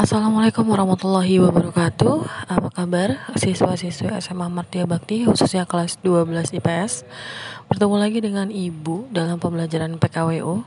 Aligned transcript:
Assalamualaikum 0.00 0.64
warahmatullahi 0.64 1.44
wabarakatuh. 1.44 2.24
Apa 2.48 2.72
kabar? 2.72 3.20
Siswa-siswi 3.36 4.08
SMA 4.24 4.48
Martia 4.48 4.88
Bakti 4.88 5.28
khususnya 5.28 5.68
kelas 5.68 6.00
12 6.00 6.56
IPS 6.56 7.04
Bertemu 7.68 8.00
lagi 8.00 8.24
dengan 8.24 8.48
Ibu 8.48 9.12
dalam 9.12 9.36
pembelajaran 9.36 10.00
PKWO 10.00 10.64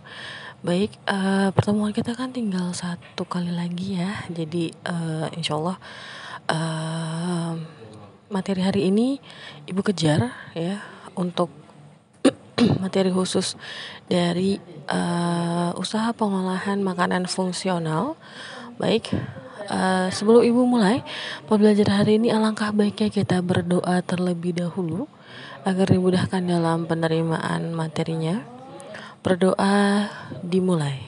Baik, 0.62 0.94
uh, 1.10 1.50
pertemuan 1.50 1.98
kita 1.98 2.14
kan 2.14 2.30
tinggal 2.30 2.78
satu 2.78 3.26
kali 3.26 3.50
lagi 3.50 3.98
ya. 3.98 4.22
Jadi 4.30 4.70
uh, 4.86 5.26
insya 5.34 5.58
Allah 5.58 5.82
uh, 6.54 7.58
materi 8.30 8.62
hari 8.62 8.94
ini 8.94 9.18
Ibu 9.66 9.82
kejar 9.82 10.30
ya 10.54 10.78
Untuk 11.18 11.50
materi 12.86 13.10
khusus 13.10 13.58
dari 14.06 14.62
uh, 14.94 15.74
usaha 15.74 16.14
pengolahan 16.14 16.86
makanan 16.86 17.26
fungsional 17.26 18.14
Baik, 18.82 19.14
uh, 19.70 20.10
sebelum 20.10 20.42
ibu 20.42 20.66
mulai 20.66 21.06
pembelajaran 21.46 22.02
hari 22.02 22.18
ini 22.18 22.34
alangkah 22.34 22.74
baiknya 22.74 23.14
kita 23.14 23.38
berdoa 23.46 24.02
terlebih 24.02 24.58
dahulu 24.58 25.06
agar 25.62 25.94
dimudahkan 25.94 26.42
dalam 26.42 26.90
penerimaan 26.90 27.70
materinya. 27.78 28.42
Berdoa 29.24 30.10
dimulai. 30.44 31.06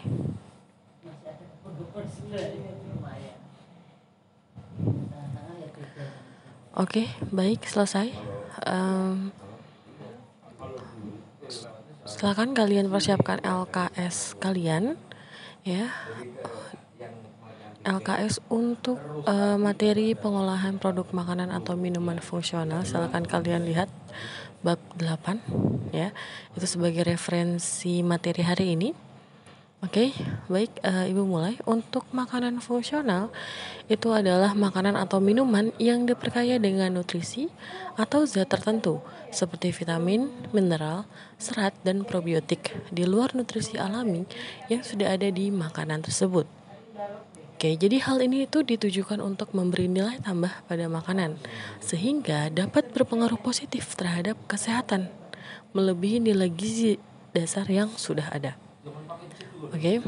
Oke, 6.75 7.07
okay, 7.07 7.07
baik 7.31 7.63
selesai. 7.65 8.11
Um, 8.67 9.31
silakan 12.03 12.51
kalian 12.51 12.91
persiapkan 12.91 13.39
LKS 13.41 14.35
kalian, 14.37 14.99
ya. 15.63 15.89
LKS 17.85 18.41
untuk 18.49 18.97
uh, 19.29 19.55
materi 19.61 20.17
pengolahan 20.17 20.81
produk 20.81 21.05
makanan 21.13 21.53
atau 21.53 21.77
minuman 21.77 22.17
fungsional 22.17 22.81
silakan 22.81 23.23
kalian 23.29 23.63
lihat 23.69 23.87
bab 24.65 24.81
8 24.97 25.93
ya 25.93 26.09
itu 26.57 26.65
sebagai 26.65 27.05
referensi 27.05 28.01
materi 28.01 28.41
hari 28.41 28.73
ini 28.73 28.89
Oke, 29.85 30.09
okay, 30.09 30.09
baik 30.49 30.81
uh, 30.81 31.05
Ibu 31.05 31.29
mulai. 31.29 31.61
Untuk 31.61 32.09
makanan 32.09 32.57
fungsional 32.57 33.29
itu 33.85 34.09
adalah 34.09 34.57
makanan 34.57 34.97
atau 34.97 35.21
minuman 35.21 35.69
yang 35.77 36.09
diperkaya 36.09 36.57
dengan 36.57 36.89
nutrisi 36.89 37.53
atau 37.93 38.25
zat 38.25 38.49
tertentu 38.49 39.05
seperti 39.29 39.69
vitamin, 39.69 40.31
mineral, 40.55 41.05
serat 41.37 41.77
dan 41.85 42.01
probiotik 42.01 42.73
di 42.89 43.05
luar 43.05 43.37
nutrisi 43.37 43.77
alami 43.77 44.25
yang 44.73 44.81
sudah 44.81 45.11
ada 45.11 45.29
di 45.29 45.53
makanan 45.53 46.01
tersebut. 46.01 46.49
Oke, 47.55 47.71
jadi 47.79 48.03
hal 48.03 48.19
ini 48.19 48.43
itu 48.43 48.67
ditujukan 48.67 49.23
untuk 49.23 49.55
memberi 49.55 49.87
nilai 49.87 50.19
tambah 50.19 50.51
pada 50.67 50.91
makanan 50.91 51.39
sehingga 51.79 52.51
dapat 52.51 52.91
berpengaruh 52.91 53.39
positif 53.39 53.95
terhadap 53.95 54.35
kesehatan 54.43 55.07
melebihi 55.71 56.19
nilai 56.19 56.51
gizi 56.51 56.99
dasar 57.31 57.63
yang 57.71 57.87
sudah 57.95 58.27
ada. 58.27 58.59
Oke. 59.71 60.03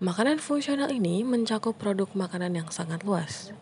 Makanan 0.00 0.40
fungsional 0.40 0.88
ini 0.96 1.28
mencakup 1.28 1.76
produk 1.76 2.08
makanan 2.16 2.64
yang 2.64 2.68
sangat 2.72 3.04
luas 3.04 3.52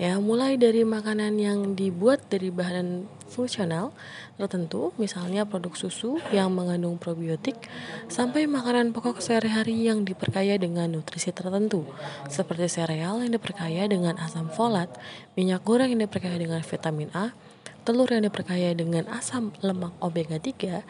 ya 0.00 0.16
mulai 0.16 0.56
dari 0.56 0.80
makanan 0.80 1.36
yang 1.36 1.76
dibuat 1.76 2.24
dari 2.32 2.48
bahan 2.48 3.04
fungsional 3.28 3.92
tertentu 4.40 4.96
misalnya 4.96 5.44
produk 5.44 5.76
susu 5.76 6.16
yang 6.32 6.48
mengandung 6.56 6.96
probiotik 6.96 7.68
sampai 8.08 8.48
makanan 8.48 8.96
pokok 8.96 9.20
sehari-hari 9.20 9.92
yang 9.92 10.08
diperkaya 10.08 10.56
dengan 10.56 10.88
nutrisi 10.88 11.36
tertentu 11.36 11.84
seperti 12.32 12.72
sereal 12.72 13.20
yang 13.20 13.28
diperkaya 13.28 13.84
dengan 13.92 14.16
asam 14.16 14.48
folat 14.48 14.88
minyak 15.36 15.60
goreng 15.68 15.92
yang 15.92 16.08
diperkaya 16.08 16.40
dengan 16.40 16.64
vitamin 16.64 17.12
A 17.12 17.36
telur 17.84 18.08
yang 18.08 18.24
diperkaya 18.24 18.72
dengan 18.72 19.04
asam 19.12 19.52
lemak 19.60 19.92
omega 20.00 20.40
3 20.40 20.80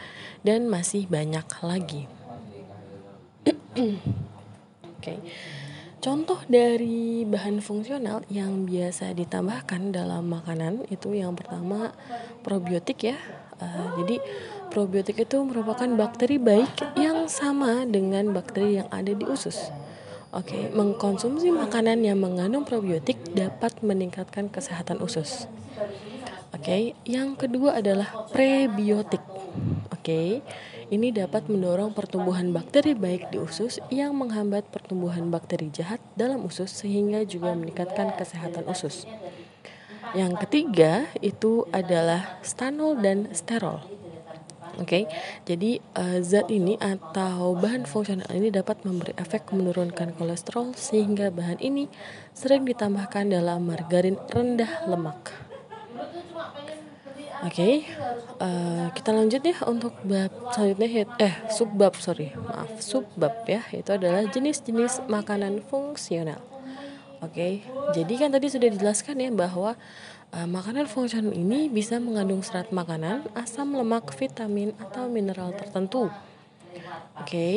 dan 0.46 0.70
masih 0.70 1.10
banyak 1.10 1.50
lagi 1.66 2.06
Oke 3.74 5.16
okay. 5.16 5.18
Contoh 6.00 6.40
dari 6.48 7.28
bahan 7.28 7.60
fungsional 7.60 8.24
yang 8.32 8.64
biasa 8.64 9.12
ditambahkan 9.12 9.92
dalam 9.92 10.32
makanan 10.32 10.88
itu 10.88 11.12
yang 11.12 11.36
pertama 11.36 11.92
probiotik 12.40 13.12
ya. 13.12 13.20
Uh, 13.60 14.00
jadi 14.00 14.16
probiotik 14.72 15.20
itu 15.20 15.36
merupakan 15.44 15.84
bakteri 15.92 16.40
baik 16.40 16.96
yang 16.96 17.28
sama 17.28 17.84
dengan 17.84 18.32
bakteri 18.32 18.80
yang 18.80 18.88
ada 18.88 19.12
di 19.12 19.28
usus. 19.28 19.68
Oke, 20.32 20.56
okay, 20.56 20.62
mengkonsumsi 20.72 21.52
makanan 21.52 22.00
yang 22.00 22.16
mengandung 22.16 22.64
probiotik 22.64 23.20
dapat 23.36 23.84
meningkatkan 23.84 24.48
kesehatan 24.48 25.04
usus. 25.04 25.44
Oke, 26.56 26.64
okay, 26.64 26.82
yang 27.04 27.36
kedua 27.36 27.76
adalah 27.76 28.08
prebiotik. 28.32 29.20
Oke, 29.92 30.00
okay, 30.00 30.28
ini 30.90 31.14
dapat 31.14 31.46
mendorong 31.46 31.94
pertumbuhan 31.94 32.50
bakteri 32.50 32.98
baik 32.98 33.30
di 33.30 33.38
usus 33.38 33.78
yang 33.94 34.10
menghambat 34.18 34.66
pertumbuhan 34.74 35.30
bakteri 35.30 35.70
jahat 35.70 36.02
dalam 36.18 36.42
usus 36.42 36.66
sehingga 36.66 37.22
juga 37.22 37.54
meningkatkan 37.54 38.10
kesehatan 38.18 38.66
usus. 38.66 39.06
Yang 40.18 40.42
ketiga 40.46 41.06
itu 41.22 41.62
adalah 41.70 42.42
stanol 42.42 42.98
dan 42.98 43.30
sterol. 43.30 43.78
Oke, 44.78 45.04
okay? 45.04 45.04
jadi 45.44 45.82
uh, 45.98 46.18
zat 46.24 46.48
ini 46.48 46.78
atau 46.80 47.52
bahan 47.58 47.84
fungsional 47.84 48.30
ini 48.32 48.48
dapat 48.48 48.80
memberi 48.86 49.12
efek 49.18 49.52
menurunkan 49.52 50.16
kolesterol 50.16 50.72
sehingga 50.72 51.28
bahan 51.28 51.60
ini 51.60 51.90
sering 52.32 52.64
ditambahkan 52.64 53.28
dalam 53.28 53.66
margarin 53.66 54.16
rendah 54.30 54.88
lemak. 54.88 55.49
Oke, 57.40 57.56
okay. 57.56 57.74
uh, 58.36 58.44
eh, 58.44 58.86
kita 58.92 59.16
lanjut 59.16 59.40
ya 59.40 59.56
untuk 59.64 59.96
bab 60.04 60.28
selanjutnya 60.52 61.08
eh 61.16 61.34
subbab 61.48 61.96
sorry 61.96 62.36
maaf 62.36 62.84
subbab 62.84 63.48
ya 63.48 63.64
itu 63.72 63.96
adalah 63.96 64.28
jenis-jenis 64.28 65.08
makanan 65.08 65.64
fungsional. 65.64 66.36
Oke, 67.24 67.32
okay. 67.32 67.52
jadi 67.96 68.12
kan 68.20 68.28
tadi 68.36 68.52
sudah 68.52 68.68
dijelaskan 68.68 69.24
ya 69.24 69.32
bahwa 69.32 69.72
uh, 70.36 70.48
makanan 70.52 70.84
fungsional 70.84 71.32
ini 71.32 71.72
bisa 71.72 71.96
mengandung 71.96 72.44
serat 72.44 72.68
makanan, 72.76 73.24
asam 73.32 73.72
lemak, 73.72 74.12
vitamin 74.12 74.76
atau 74.76 75.08
mineral 75.08 75.56
tertentu. 75.56 76.12
Oke, 77.16 77.24
okay. 77.24 77.56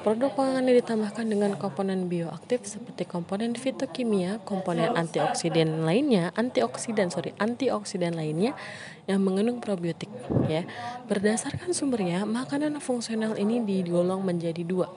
Produk 0.00 0.32
pangan 0.32 0.64
yang 0.64 0.80
ditambahkan 0.80 1.28
dengan 1.28 1.52
komponen 1.60 2.08
bioaktif 2.08 2.64
seperti 2.64 3.04
komponen 3.04 3.52
fitokimia, 3.52 4.40
komponen 4.48 4.96
antioksidan 4.96 5.84
lainnya, 5.84 6.32
antioksidan 6.40 7.12
sorry, 7.12 7.36
antioksidan 7.36 8.16
lainnya 8.16 8.56
yang 9.04 9.20
mengandung 9.20 9.60
probiotik. 9.60 10.08
Ya, 10.48 10.64
berdasarkan 11.04 11.76
sumbernya, 11.76 12.24
makanan 12.24 12.80
fungsional 12.80 13.36
ini 13.36 13.60
digolong 13.60 14.24
menjadi 14.24 14.64
dua. 14.64 14.88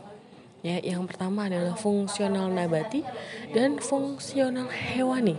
Ya, 0.64 0.80
yang 0.80 1.04
pertama 1.04 1.52
adalah 1.52 1.76
fungsional 1.76 2.48
nabati 2.48 3.04
dan 3.52 3.84
fungsional 3.84 4.72
hewani. 4.72 5.36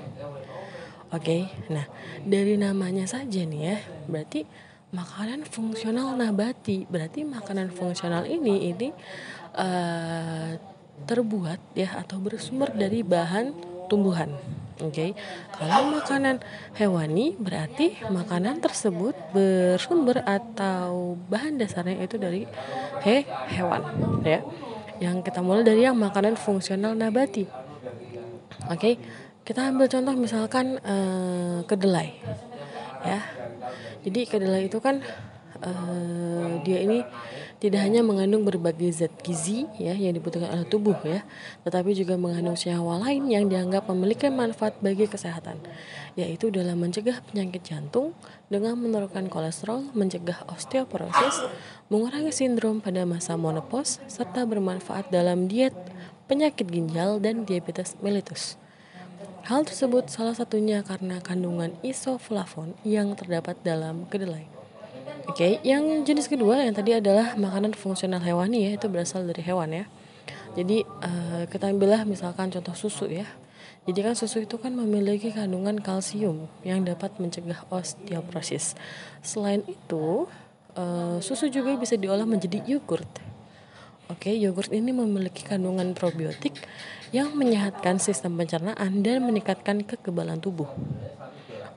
Oke, 1.09 1.49
nah 1.73 1.89
dari 2.21 2.61
namanya 2.61 3.09
saja 3.09 3.49
nih 3.49 3.63
ya, 3.65 3.77
berarti 4.13 4.45
makanan 4.95 5.43
fungsional 5.43 6.15
nabati 6.15 6.87
berarti 6.87 7.27
makanan 7.27 7.75
fungsional 7.75 8.31
ini 8.31 8.71
ini 8.71 8.95
uh, 9.55 10.59
terbuat 11.05 11.61
ya 11.75 11.99
atau 12.01 12.19
bersumber 12.23 12.71
dari 12.75 13.03
bahan 13.03 13.55
tumbuhan. 13.87 14.35
Oke, 14.83 14.91
okay. 14.91 15.11
kalau 15.55 15.95
makanan 15.95 16.43
hewani 16.75 17.39
berarti 17.39 17.95
makanan 18.11 18.59
tersebut 18.59 19.15
bersumber 19.31 20.19
atau 20.27 21.15
bahan 21.31 21.63
dasarnya 21.63 22.03
itu 22.03 22.19
dari 22.19 22.43
he 23.07 23.23
hewan, 23.55 23.87
ya. 24.27 24.43
Yang 24.99 25.31
kita 25.31 25.47
mulai 25.47 25.63
dari 25.63 25.87
yang 25.87 25.95
makanan 25.95 26.35
fungsional 26.35 26.99
nabati. 26.99 27.47
Oke, 28.67 28.75
okay. 28.75 28.95
kita 29.47 29.71
ambil 29.71 29.87
contoh 29.87 30.15
misalkan 30.19 30.83
uh, 30.83 31.63
kedelai, 31.71 32.19
ya. 33.07 33.23
Jadi 34.03 34.21
kedelai 34.27 34.67
itu 34.67 34.83
kan 34.83 35.07
uh, 35.63 36.59
dia 36.67 36.83
ini 36.83 37.07
tidak 37.63 37.81
hanya 37.87 38.03
mengandung 38.03 38.43
berbagai 38.43 38.91
zat 38.93 39.15
gizi 39.23 39.67
ya 39.79 39.95
yang 39.95 40.15
dibutuhkan 40.15 40.51
oleh 40.51 40.67
tubuh 40.67 40.99
ya, 41.07 41.23
tetapi 41.63 41.95
juga 41.95 42.19
mengandung 42.19 42.59
senyawa 42.59 43.03
lain 43.07 43.31
yang 43.31 43.47
dianggap 43.47 43.87
memiliki 43.91 44.31
manfaat 44.31 44.79
bagi 44.83 45.07
kesehatan, 45.07 45.63
yaitu 46.19 46.51
dalam 46.51 46.81
mencegah 46.81 47.23
penyakit 47.31 47.63
jantung 47.63 48.13
dengan 48.51 48.79
menurunkan 48.79 49.31
kolesterol, 49.31 49.91
mencegah 49.95 50.47
osteoporosis, 50.51 51.47
mengurangi 51.91 52.35
sindrom 52.35 52.83
pada 52.83 53.07
masa 53.07 53.39
menopause, 53.39 54.03
serta 54.11 54.43
bermanfaat 54.49 55.13
dalam 55.13 55.47
diet 55.47 55.77
penyakit 56.27 56.67
ginjal 56.69 57.21
dan 57.21 57.45
diabetes 57.45 57.95
mellitus. 58.01 58.57
Hal 59.45 59.69
tersebut 59.69 60.09
salah 60.09 60.33
satunya 60.33 60.81
karena 60.81 61.21
kandungan 61.21 61.77
isoflavon 61.85 62.73
yang 62.81 63.13
terdapat 63.13 63.61
dalam 63.61 64.09
kedelai. 64.09 64.64
Oke, 65.35 65.59
okay, 65.59 65.67
yang 65.67 66.07
jenis 66.07 66.31
kedua 66.31 66.63
yang 66.63 66.79
tadi 66.79 66.95
adalah 66.95 67.35
makanan 67.35 67.75
fungsional 67.75 68.23
hewani 68.23 68.71
ya, 68.71 68.79
itu 68.79 68.87
berasal 68.87 69.27
dari 69.27 69.43
hewan 69.43 69.83
ya. 69.83 69.91
Jadi 70.55 70.87
uh, 70.87 71.51
kita 71.51 71.75
ambillah 71.75 72.07
misalkan 72.07 72.55
contoh 72.55 72.71
susu 72.79 73.11
ya. 73.11 73.27
Jadi 73.83 73.99
kan 73.99 74.15
susu 74.15 74.47
itu 74.47 74.63
kan 74.63 74.71
memiliki 74.71 75.35
kandungan 75.35 75.83
kalsium 75.83 76.47
yang 76.63 76.87
dapat 76.87 77.19
mencegah 77.19 77.67
osteoporosis. 77.67 78.79
Selain 79.27 79.67
itu, 79.67 80.31
uh, 80.79 81.19
susu 81.19 81.51
juga 81.51 81.75
bisa 81.83 81.99
diolah 81.99 82.31
menjadi 82.31 82.63
yogurt. 82.71 83.11
Oke, 84.07 84.31
yogurt 84.39 84.71
ini 84.71 84.95
memiliki 84.95 85.43
kandungan 85.43 85.99
probiotik 85.99 86.63
yang 87.11 87.35
menyehatkan 87.35 87.99
sistem 87.99 88.39
pencernaan 88.39 89.03
dan 89.03 89.27
meningkatkan 89.27 89.83
kekebalan 89.83 90.39
tubuh. 90.39 90.71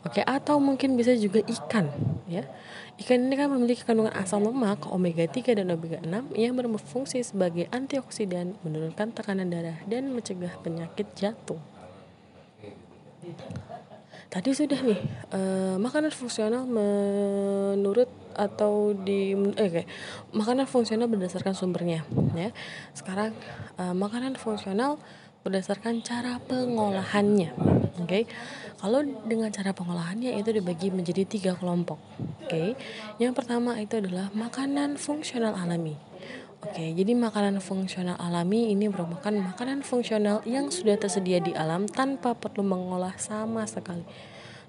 Oke, 0.07 0.23
atau 0.23 0.55
mungkin 0.63 0.95
bisa 0.95 1.11
juga 1.19 1.43
ikan, 1.43 1.91
ya. 2.31 2.47
Ikan 2.95 3.27
ini 3.27 3.35
kan 3.35 3.51
memiliki 3.51 3.83
kandungan 3.83 4.15
asam 4.15 4.39
lemak 4.39 4.87
omega 4.87 5.27
3 5.27 5.51
dan 5.51 5.67
omega 5.67 5.99
6 5.99 6.31
yang 6.39 6.55
berfungsi 6.55 7.27
sebagai 7.27 7.67
antioksidan, 7.75 8.55
menurunkan 8.63 9.11
tekanan 9.11 9.51
darah 9.51 9.75
dan 9.83 10.15
mencegah 10.15 10.55
penyakit 10.63 11.11
jantung. 11.11 11.59
Tadi 14.27 14.51
sudah 14.55 14.79
nih 14.79 14.99
uh, 15.35 15.75
makanan 15.75 16.11
fungsional 16.15 16.63
menurut 16.63 18.07
atau 18.35 18.91
di 18.91 19.35
eh, 19.35 19.67
okay. 19.67 19.85
makanan 20.35 20.67
fungsional 20.67 21.11
berdasarkan 21.11 21.51
sumbernya 21.51 22.07
ya. 22.35 22.51
Sekarang 22.95 23.35
uh, 23.75 23.95
makanan 23.95 24.39
fungsional 24.39 24.99
berdasarkan 25.47 26.03
cara 26.03 26.43
pengolahannya. 26.43 27.76
Oke. 27.97 28.05
Okay? 28.05 28.23
Kalau 28.77 29.01
dengan 29.25 29.49
cara 29.49 29.73
pengolahannya 29.73 30.37
itu 30.37 30.49
dibagi 30.53 30.93
menjadi 30.93 31.25
tiga 31.25 31.51
kelompok. 31.57 31.97
Oke. 32.45 32.49
Okay? 32.49 32.67
Yang 33.17 33.33
pertama 33.43 33.77
itu 33.81 33.97
adalah 33.97 34.29
makanan 34.33 35.01
fungsional 35.01 35.57
alami. 35.57 35.97
Oke, 36.57 36.89
jadi 36.89 37.13
makanan 37.13 37.61
fungsional 37.61 38.17
alami 38.17 38.73
ini 38.73 38.89
merupakan 38.89 39.29
makanan 39.29 39.85
fungsional 39.85 40.41
yang 40.41 40.73
sudah 40.73 40.97
tersedia 40.97 41.37
di 41.37 41.53
alam 41.53 41.85
tanpa 41.85 42.33
perlu 42.33 42.65
mengolah 42.65 43.13
sama 43.21 43.69
sekali. 43.69 44.01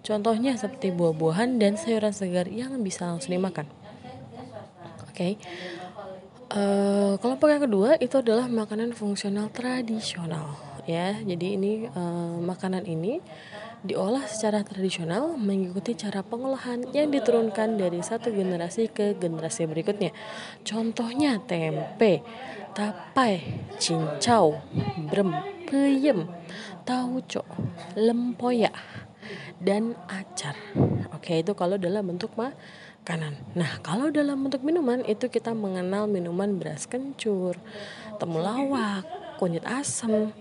Contohnya 0.04 0.52
seperti 0.60 0.92
buah-buahan 0.92 1.56
dan 1.56 1.80
sayuran 1.80 2.12
segar 2.12 2.44
yang 2.52 2.76
bisa 2.84 3.08
langsung 3.08 3.32
dimakan. 3.32 3.64
Oke. 5.08 5.40
Uh, 6.52 7.16
kelompok 7.25 7.48
yang 7.56 7.64
kedua 7.64 7.96
itu 8.00 8.20
adalah 8.20 8.48
makanan 8.52 8.92
fungsional 8.92 9.48
tradisional 9.52 10.68
ya. 10.88 11.12
Jadi 11.20 11.61
ini 11.61 11.73
uh, 11.93 12.40
makanan 12.40 12.88
ini 12.88 13.20
diolah 13.87 14.26
secara 14.26 14.67
tradisional 14.67 15.38
mengikuti 15.38 15.94
cara 15.94 16.26
pengolahan 16.26 16.90
yang 16.90 17.14
diturunkan 17.14 17.79
dari 17.79 18.02
satu 18.02 18.35
generasi 18.35 18.90
ke 18.90 19.14
generasi 19.14 19.70
berikutnya. 19.70 20.11
Contohnya 20.67 21.38
tempe, 21.46 22.26
tapai, 22.75 23.62
cincau, 23.79 24.58
brem, 25.06 25.31
peyem, 25.70 26.26
tauco, 26.82 27.46
lempoyak, 27.94 28.75
dan 29.62 29.94
acar. 30.11 30.58
Oke, 31.14 31.38
itu 31.38 31.55
kalau 31.55 31.79
dalam 31.79 32.02
bentuk 32.02 32.35
makanan. 32.35 33.38
Nah, 33.55 33.79
kalau 33.87 34.11
dalam 34.11 34.43
bentuk 34.43 34.67
minuman 34.67 35.06
itu 35.06 35.31
kita 35.31 35.55
mengenal 35.55 36.11
minuman 36.11 36.58
beras 36.58 36.90
kencur, 36.90 37.55
temulawak, 38.19 39.06
kunyit 39.38 39.62
asam, 39.62 40.35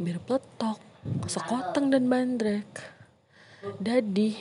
bir 0.00 0.16
peletok, 0.24 0.80
sekoteng 1.28 1.92
dan 1.92 2.08
bandrek, 2.08 2.72
dadi, 3.76 4.32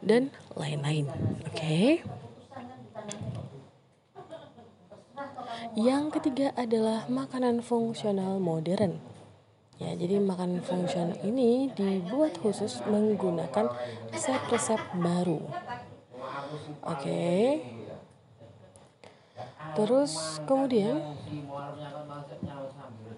dan 0.00 0.32
lain-lain. 0.56 1.06
Oke. 1.44 1.52
Okay? 1.52 1.88
Yang 5.76 6.20
ketiga 6.20 6.52
adalah 6.56 7.08
makanan 7.08 7.64
fungsional 7.64 8.36
modern. 8.40 9.00
Ya, 9.80 9.96
jadi 9.96 10.20
makanan 10.20 10.60
fungsional 10.64 11.16
ini 11.24 11.72
dibuat 11.72 12.36
khusus 12.40 12.84
menggunakan 12.84 13.72
resep-resep 14.12 14.80
baru. 15.00 15.40
Oke. 16.84 17.00
Okay. 17.00 17.46
Terus 19.72 20.36
kemudian 20.44 21.00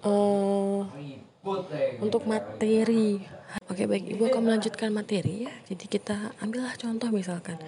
uh, 0.05 0.81
untuk 2.01 2.25
materi. 2.29 3.25
Oke 3.71 3.87
baik. 3.87 4.19
Ibu 4.19 4.33
akan 4.33 4.43
melanjutkan 4.51 4.91
materi 4.91 5.47
ya. 5.47 5.53
Jadi 5.71 5.85
kita 5.87 6.35
ambillah 6.43 6.75
contoh 6.75 7.09
misalkan. 7.15 7.61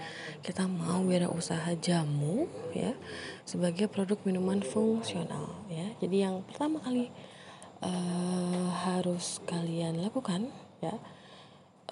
Kita 0.42 0.66
mau 0.66 1.02
usaha 1.30 1.70
jamu 1.78 2.46
ya 2.74 2.94
Sebagai 3.46 3.86
produk 3.86 4.18
minuman 4.26 4.62
fungsional 4.62 5.62
ya. 5.70 5.86
Jadi 6.02 6.16
yang 6.26 6.42
pertama 6.42 6.82
kali 6.82 7.12
uh, 7.82 8.66
harus 8.86 9.38
kalian 9.46 10.02
lakukan 10.02 10.50
ya 10.82 10.94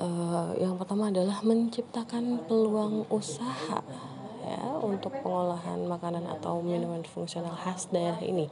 uh, 0.02 0.50
Yang 0.58 0.74
pertama 0.82 1.14
adalah 1.14 1.38
menciptakan 1.46 2.46
peluang 2.50 3.06
usaha 3.14 3.78
ya 4.42 4.64
Untuk 4.82 5.14
pengolahan 5.22 5.86
makanan 5.86 6.26
atau 6.38 6.58
minuman 6.64 7.06
fungsional 7.06 7.54
khas 7.54 7.86
daerah 7.94 8.18
ini 8.24 8.50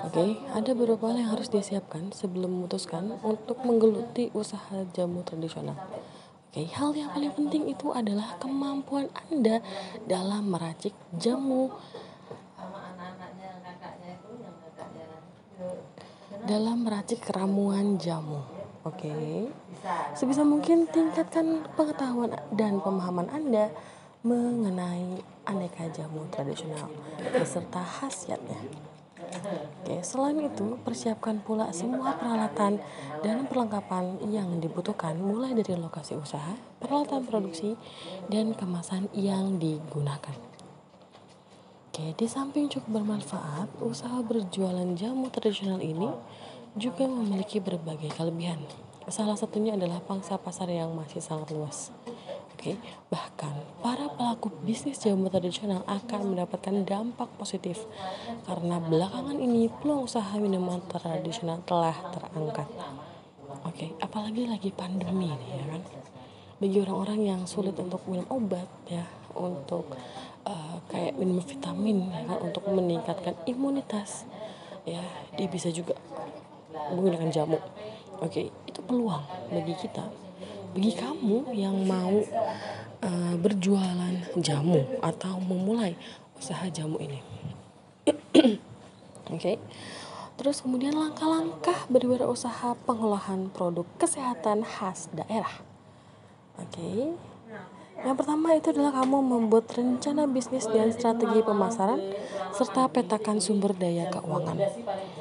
Oke, 0.00 0.16
okay, 0.16 0.30
ada 0.56 0.72
beberapa 0.72 1.12
hal 1.12 1.20
yang 1.20 1.30
harus 1.36 1.52
disiapkan 1.52 2.08
sebelum 2.10 2.50
memutuskan 2.50 3.20
untuk 3.20 3.60
menggeluti 3.68 4.32
usaha 4.32 4.82
jamu 4.96 5.20
tradisional. 5.22 5.76
Oke, 6.50 6.64
okay, 6.64 6.66
hal 6.74 6.96
yang 6.96 7.12
paling 7.12 7.30
penting 7.36 7.68
itu 7.68 7.92
adalah 7.94 8.34
kemampuan 8.40 9.12
Anda 9.28 9.62
dalam 10.08 10.50
meracik 10.50 10.96
jamu 11.14 11.70
dalam 16.48 16.82
meracik 16.88 17.20
ramuan 17.30 18.00
jamu. 18.00 18.40
Oke. 18.82 19.12
Okay. 19.12 19.36
Sebisa 20.16 20.44
mungkin 20.44 20.88
tingkatkan 20.88 21.68
pengetahuan 21.76 22.32
dan 22.52 22.80
pemahaman 22.80 23.28
Anda 23.28 23.68
mengenai 24.20 25.20
aneka 25.48 25.88
jamu 25.92 26.28
tradisional 26.28 26.88
beserta 27.32 27.80
khasiatnya. 27.80 28.89
Oke, 29.80 30.04
selain 30.04 30.36
itu, 30.38 30.76
persiapkan 30.84 31.40
pula 31.40 31.72
semua 31.72 32.12
peralatan 32.14 32.78
dan 33.24 33.48
perlengkapan 33.48 34.20
yang 34.28 34.60
dibutuhkan 34.60 35.16
mulai 35.16 35.56
dari 35.56 35.72
lokasi 35.74 36.20
usaha, 36.20 36.54
peralatan 36.78 37.24
produksi, 37.24 37.74
dan 38.28 38.52
kemasan 38.52 39.08
yang 39.16 39.56
digunakan. 39.56 40.36
Oke, 41.90 42.12
di 42.14 42.26
samping 42.28 42.70
cukup 42.70 43.02
bermanfaat, 43.02 43.82
usaha 43.82 44.20
berjualan 44.22 44.94
jamu 44.94 45.26
tradisional 45.32 45.82
ini 45.82 46.12
juga 46.78 47.08
memiliki 47.08 47.58
berbagai 47.58 48.14
kelebihan. 48.14 48.62
Salah 49.10 49.34
satunya 49.34 49.74
adalah 49.74 49.98
pangsa 49.98 50.38
pasar 50.38 50.70
yang 50.70 50.94
masih 50.94 51.18
sangat 51.18 51.50
luas. 51.50 51.90
Oke, 52.60 52.76
bahkan 53.08 53.56
para 53.80 54.04
pelaku 54.20 54.52
bisnis 54.68 55.00
jamu 55.00 55.32
tradisional 55.32 55.80
akan 55.88 56.36
mendapatkan 56.36 56.84
dampak 56.84 57.32
positif 57.40 57.88
karena 58.44 58.76
belakangan 58.76 59.32
ini 59.40 59.72
peluang 59.80 60.04
usaha 60.04 60.28
minuman 60.36 60.76
tradisional 60.84 61.64
telah 61.64 61.96
terangkat. 62.12 62.68
Oke, 63.64 63.96
apalagi 64.04 64.44
lagi 64.44 64.68
pandemi 64.76 65.32
nih 65.32 65.50
ya 65.56 65.64
kan. 65.72 65.82
Bagi 66.60 66.76
orang-orang 66.84 67.20
yang 67.32 67.40
sulit 67.48 67.72
untuk 67.80 68.04
minum 68.04 68.28
obat 68.28 68.68
ya, 68.92 69.08
untuk 69.32 69.96
uh, 70.44 70.84
kayak 70.92 71.16
minum 71.16 71.40
vitamin 71.40 72.12
ya 72.12 72.28
kan 72.28 72.44
untuk 72.44 72.68
meningkatkan 72.68 73.40
imunitas 73.48 74.28
ya, 74.84 75.00
dia 75.32 75.48
bisa 75.48 75.72
juga 75.72 75.96
menggunakan 76.92 77.32
jamu. 77.32 77.56
Oke, 78.20 78.52
itu 78.68 78.80
peluang 78.84 79.24
bagi 79.48 79.72
kita 79.80 80.28
bagi 80.70 80.92
kamu 80.94 81.50
yang 81.54 81.76
mau 81.82 82.22
uh, 83.02 83.34
berjualan 83.38 84.14
jamu 84.38 84.86
atau 85.02 85.42
memulai 85.42 85.98
usaha 86.38 86.66
jamu 86.70 86.96
ini. 87.02 87.20
Oke. 88.38 88.56
okay. 89.34 89.56
Terus 90.40 90.64
kemudian 90.64 90.96
langkah-langkah 90.96 91.84
berwirausaha 91.92 92.72
pengolahan 92.88 93.52
produk 93.52 93.84
kesehatan 94.00 94.64
khas 94.64 95.12
daerah. 95.12 95.60
Oke. 96.56 96.80
Okay. 96.80 97.00
Yang 98.00 98.16
pertama 98.24 98.56
itu 98.56 98.72
adalah 98.72 99.04
kamu 99.04 99.18
membuat 99.20 99.68
rencana 99.76 100.24
bisnis 100.24 100.64
dan 100.72 100.88
strategi 100.88 101.44
pemasaran 101.44 102.00
serta 102.56 102.88
petakan 102.88 103.44
sumber 103.44 103.76
daya 103.76 104.08
keuangan. 104.08 104.56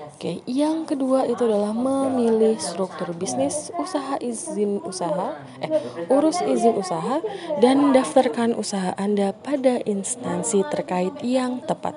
Oke, 0.10 0.44
yang 0.50 0.84
kedua 0.84 1.24
itu 1.30 1.48
adalah 1.48 1.72
memilih 1.72 2.60
struktur 2.60 3.16
bisnis, 3.16 3.72
usaha 3.80 4.20
izin 4.20 4.84
usaha, 4.84 5.40
eh 5.64 5.72
urus 6.12 6.44
izin 6.44 6.76
usaha 6.76 7.24
dan 7.64 7.96
daftarkan 7.96 8.52
usaha 8.58 8.92
Anda 9.00 9.32
pada 9.32 9.80
instansi 9.86 10.68
terkait 10.68 11.16
yang 11.24 11.64
tepat. 11.64 11.96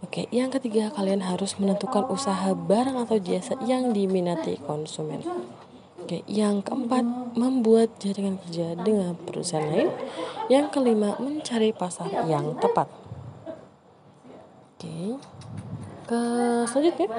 Oke, 0.00 0.30
yang 0.32 0.48
ketiga 0.48 0.88
kalian 0.94 1.20
harus 1.26 1.60
menentukan 1.60 2.08
usaha 2.08 2.56
barang 2.56 3.04
atau 3.04 3.20
jasa 3.20 3.58
yang 3.68 3.92
diminati 3.92 4.56
konsumen. 4.64 5.20
Oke, 6.06 6.22
yang 6.30 6.62
keempat, 6.62 7.34
membuat 7.34 7.98
jaringan 7.98 8.38
kerja 8.38 8.78
dengan 8.78 9.18
perusahaan 9.18 9.66
lain. 9.66 9.90
Yang 10.46 10.78
kelima, 10.78 11.18
mencari 11.18 11.74
pasar 11.74 12.06
yang 12.30 12.54
tepat. 12.62 12.86
Oke. 14.78 15.18
Ke 16.06 16.22
selanjutnya 16.70 17.10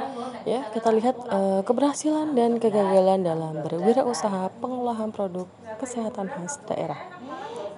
ya 0.48 0.63
kita 0.72 0.89
lihat 0.96 1.15
uh, 1.27 1.60
keberhasilan 1.67 2.32
dan 2.32 2.56
kegagalan 2.56 3.20
dalam 3.20 3.60
berwirausaha 3.60 4.48
pengolahan 4.63 5.12
produk 5.12 5.46
kesehatan 5.75 6.32
khas 6.32 6.63
daerah. 6.65 6.98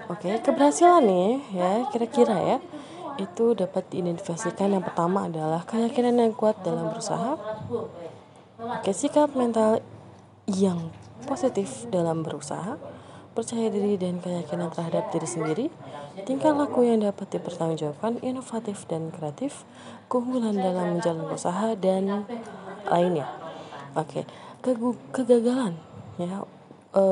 Oke, 0.10 0.38
keberhasilan 0.42 1.02
nih 1.06 1.32
ya 1.54 1.72
kira-kira 1.90 2.38
ya 2.38 2.58
itu 3.18 3.58
dapat 3.58 3.90
diidentifikasikan 3.92 4.80
yang 4.80 4.86
pertama 4.86 5.28
adalah 5.28 5.66
keyakinan 5.68 6.16
yang 6.18 6.34
kuat 6.38 6.62
dalam 6.62 6.94
berusaha. 6.94 7.36
Oke, 8.60 8.94
sikap 8.94 9.34
mental 9.34 9.84
yang 10.48 10.94
positif 11.28 11.90
dalam 11.92 12.22
berusaha 12.24 12.80
percaya 13.40 13.72
diri 13.72 13.96
dan 13.96 14.20
keyakinan 14.20 14.68
terhadap 14.74 15.14
diri 15.16 15.28
sendiri, 15.30 15.66
tingkah 16.28 16.52
laku 16.52 16.84
yang 16.84 17.00
dapat 17.06 17.30
dipertanggungjawabkan, 17.32 18.20
inovatif 18.20 18.84
dan 18.90 19.14
kreatif, 19.16 19.64
keunggulan 20.10 20.58
dalam 20.58 20.98
menjalankan 20.98 21.38
usaha 21.38 21.78
dan 21.78 22.26
lainnya. 22.90 23.30
Oke, 23.94 24.26
kegagalan 25.14 25.78
ya. 26.18 26.44
E, 26.90 27.04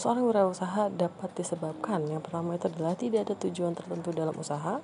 seorang 0.00 0.24
berusaha 0.32 0.88
dapat 0.88 1.30
disebabkan. 1.36 2.08
Yang 2.08 2.24
pertama 2.24 2.56
itu 2.56 2.66
adalah 2.72 2.96
tidak 2.96 3.28
ada 3.28 3.34
tujuan 3.36 3.76
tertentu 3.76 4.10
dalam 4.16 4.32
usaha, 4.32 4.80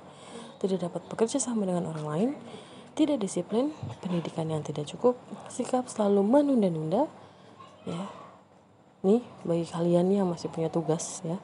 tidak 0.60 0.78
dapat 0.92 1.00
bekerja 1.08 1.40
sama 1.40 1.64
dengan 1.64 1.88
orang 1.88 2.06
lain, 2.06 2.30
tidak 2.92 3.16
disiplin, 3.24 3.72
pendidikan 4.04 4.52
yang 4.52 4.60
tidak 4.60 4.84
cukup, 4.92 5.16
sikap 5.48 5.88
selalu 5.88 6.20
menunda-nunda, 6.20 7.08
ya. 7.88 8.04
Nih 9.02 9.24
bagi 9.42 9.66
kalian 9.66 10.12
yang 10.12 10.28
masih 10.28 10.52
punya 10.52 10.68
tugas 10.68 11.24
ya. 11.26 11.40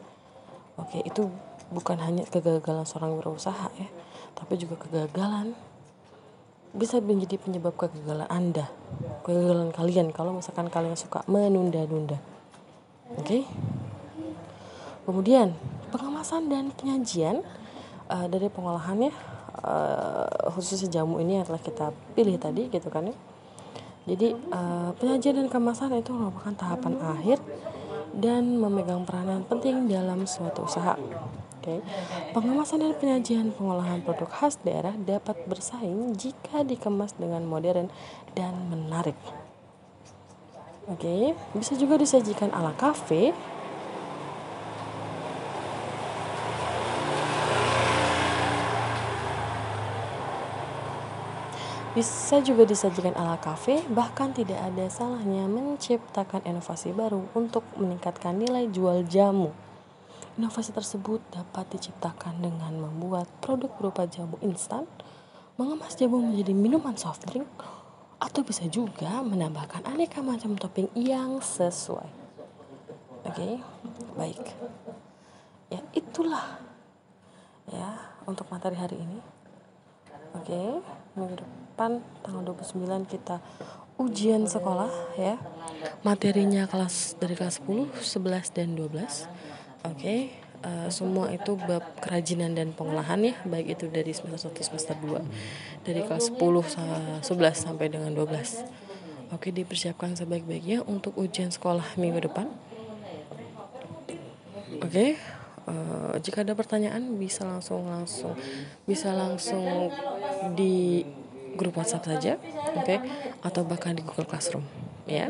Oke 0.79 1.03
itu 1.03 1.27
bukan 1.75 1.99
hanya 2.01 2.23
kegagalan 2.29 2.87
seorang 2.89 3.19
berusaha 3.19 3.69
ya 3.77 3.89
tapi 4.39 4.55
juga 4.55 4.79
kegagalan 4.79 5.53
bisa 6.77 7.01
menjadi 7.01 7.41
penyebab 7.41 7.75
kegagalan 7.77 8.29
anda. 8.29 8.69
Kegagalan 9.25 9.73
kalian 9.73 10.13
kalau 10.13 10.37
misalkan 10.37 10.69
kalian 10.69 10.97
suka 10.97 11.25
menunda-nunda. 11.29 12.21
Oke? 13.17 13.49
Kemudian 15.09 15.57
pengemasan 15.89 16.53
dan 16.53 16.69
penyajian 16.77 17.41
uh, 18.13 18.27
dari 18.29 18.53
pengolahannya 18.53 19.09
uh, 19.65 20.53
khususnya 20.53 21.01
jamu 21.01 21.17
ini 21.25 21.41
yang 21.41 21.47
telah 21.49 21.63
kita 21.63 21.97
pilih 22.13 22.37
tadi 22.37 22.69
gitu 22.69 22.89
kan 22.93 23.09
ya. 23.09 23.17
Jadi 24.09 24.33
uh, 24.53 24.93
penyajian 24.97 25.45
dan 25.45 25.49
kemasan 25.53 25.97
itu 26.01 26.13
merupakan 26.13 26.53
tahapan 26.57 26.97
akhir 27.01 27.41
dan 28.17 28.57
memegang 28.57 29.05
peranan 29.05 29.45
penting 29.45 29.85
dalam 29.89 30.25
suatu 30.25 30.65
usaha. 30.65 30.97
Pengemasan 32.33 32.81
dan 32.81 32.93
penyajian 32.97 33.53
pengolahan 33.53 34.01
produk 34.01 34.31
khas 34.33 34.57
daerah 34.65 34.97
dapat 34.97 35.37
bersaing 35.45 36.17
jika 36.17 36.65
dikemas 36.65 37.13
dengan 37.21 37.45
modern 37.45 37.93
dan 38.33 38.57
menarik. 38.73 39.17
Oke, 40.89 41.05
okay. 41.05 41.25
bisa 41.53 41.77
juga 41.77 42.01
disajikan 42.01 42.49
ala 42.57 42.73
kafe 42.73 43.37
Bisa 51.99 52.39
juga 52.47 52.63
disajikan 52.63 53.11
ala 53.19 53.43
kafe, 53.43 53.83
bahkan 53.91 54.31
tidak 54.31 54.55
ada 54.55 54.87
salahnya 54.87 55.51
menciptakan 55.51 56.47
inovasi 56.47 56.95
baru 56.95 57.27
untuk 57.35 57.67
meningkatkan 57.75 58.39
nilai 58.39 58.71
jual 58.71 59.03
jamu. 59.11 59.51
Inovasi 60.39 60.71
tersebut 60.71 61.19
dapat 61.35 61.67
diciptakan 61.75 62.39
dengan 62.39 62.71
membuat 62.79 63.27
produk 63.43 63.75
berupa 63.75 64.07
jamu 64.07 64.39
instan, 64.39 64.87
mengemas 65.59 65.99
jamu 65.99 66.23
menjadi 66.23 66.55
minuman 66.55 66.95
soft 66.95 67.27
drink, 67.27 67.51
atau 68.23 68.47
bisa 68.47 68.63
juga 68.71 69.19
menambahkan 69.27 69.83
aneka 69.83 70.23
macam 70.23 70.55
topping 70.55 70.95
yang 70.95 71.43
sesuai. 71.43 72.07
Oke, 73.27 73.35
okay? 73.35 73.53
baik. 74.15 74.45
Ya, 75.75 75.83
itulah 75.91 76.63
ya 77.75 77.99
untuk 78.23 78.47
materi 78.47 78.79
hari 78.79 78.95
ini. 78.95 79.19
Oke, 80.39 80.55
okay, 80.55 80.69
minggu 81.19 81.43
depan 81.43 81.99
tanggal 82.23 82.55
29 82.55 83.11
kita 83.11 83.43
ujian 83.99 84.47
sekolah 84.47 85.19
ya. 85.19 85.35
Materinya 86.07 86.71
kelas 86.71 87.19
dari 87.19 87.35
kelas 87.35 87.59
10, 87.67 87.91
11 87.91 88.55
dan 88.55 88.79
12. 88.79 89.58
Oke. 89.87 89.99
Okay. 89.99 90.21
Uh, 90.59 90.67
eh, 90.67 90.89
semua 90.91 91.31
itu 91.31 91.55
bab 91.55 91.87
kerajinan 92.03 92.51
dan 92.51 92.75
pengolahan 92.75 93.23
ya, 93.23 93.35
baik 93.47 93.79
itu 93.79 93.87
dari 93.87 94.11
semester 94.11 94.51
1 94.51 94.59
semester 94.67 94.99
2 94.99 95.23
dari 95.87 96.03
kelas 96.03 96.35
10 96.35 97.23
11 97.23 97.23
sampai 97.55 97.87
dengan 97.87 98.11
12. 98.11 98.67
Oke, 99.31 99.55
dipersiapkan 99.55 100.19
sebaik-baiknya 100.19 100.83
untuk 100.83 101.15
ujian 101.15 101.55
sekolah 101.55 101.95
minggu 101.95 102.27
depan. 102.27 102.51
Oke. 104.83 105.15
Uh, 105.69 106.17
jika 106.25 106.41
ada 106.41 106.57
pertanyaan 106.57 107.21
bisa 107.21 107.45
langsung 107.45 107.85
langsung 107.93 108.33
bisa 108.89 109.13
langsung 109.13 109.93
di 110.57 111.05
grup 111.61 111.77
WhatsApp 111.77 112.09
saja, 112.09 112.33
oke, 112.73 112.89
okay? 112.89 112.99
atau 113.45 113.69
bahkan 113.69 113.93
di 113.93 114.01
Google 114.01 114.25
Classroom, 114.25 114.65
ya. 115.05 115.29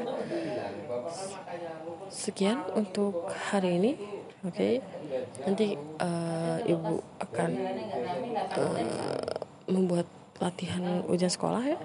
Sekian 2.06 2.62
untuk 2.78 3.26
hari 3.50 3.82
ini, 3.82 3.92
oke. 4.48 4.56
Okay? 4.56 4.74
Nanti 5.44 5.76
uh, 6.00 6.58
ibu 6.64 7.04
akan 7.20 7.50
uh, 8.56 8.76
membuat 9.68 10.08
latihan 10.38 11.02
ujian 11.10 11.30
sekolah 11.30 11.62
ya 11.66 11.78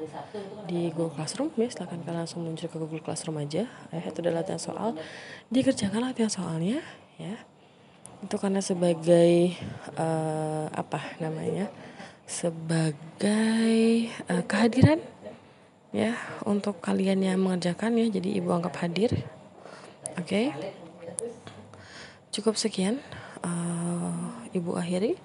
di 0.69 0.93
Google 0.93 1.17
Classroom 1.17 1.49
ya 1.57 1.67
silahkan 1.73 1.97
kalian 2.05 2.21
langsung 2.25 2.45
muncul 2.45 2.69
ke 2.69 2.77
Google 2.77 3.01
Classroom 3.01 3.41
aja 3.41 3.65
ya 3.65 4.01
itu 4.05 4.21
adalah 4.21 4.45
latihan 4.45 4.61
soal 4.61 4.89
dikerjakan 5.49 6.05
latihan 6.05 6.29
soalnya 6.29 6.77
ya 7.17 7.41
itu 8.21 8.35
karena 8.37 8.61
sebagai 8.61 9.57
uh, 9.97 10.69
apa 10.69 11.17
namanya 11.17 11.67
sebagai 12.29 14.07
uh, 14.29 14.43
kehadiran 14.45 15.01
ya 15.89 16.13
untuk 16.45 16.77
kalian 16.77 17.25
yang 17.25 17.41
mengerjakan 17.41 17.97
ya 17.99 18.05
jadi 18.07 18.37
ibu 18.37 18.53
anggap 18.53 18.85
hadir 18.85 19.25
oke 20.13 20.29
okay. 20.29 20.53
Cukup 22.33 22.57
sekian 22.57 22.97
uh, 23.45 24.49
ibu 24.57 24.73
akhiri. 24.73 25.21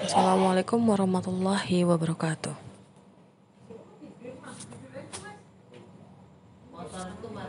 Assalamualaikum 0.00 0.82
warahmatullahi 0.82 1.86
wabarakatuh 1.86 2.69